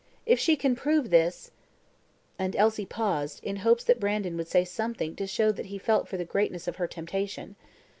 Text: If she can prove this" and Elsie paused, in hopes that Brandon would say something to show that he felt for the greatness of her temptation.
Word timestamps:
If 0.25 0.39
she 0.39 0.55
can 0.55 0.75
prove 0.75 1.11
this" 1.11 1.51
and 2.39 2.55
Elsie 2.55 2.87
paused, 2.87 3.39
in 3.43 3.57
hopes 3.57 3.83
that 3.83 3.99
Brandon 3.99 4.35
would 4.35 4.47
say 4.47 4.65
something 4.65 5.15
to 5.15 5.27
show 5.27 5.51
that 5.51 5.67
he 5.67 5.77
felt 5.77 6.07
for 6.07 6.17
the 6.17 6.25
greatness 6.25 6.67
of 6.67 6.77
her 6.77 6.87
temptation. 6.87 7.55